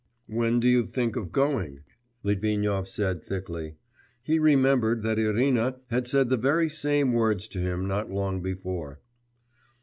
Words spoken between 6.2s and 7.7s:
the very same words to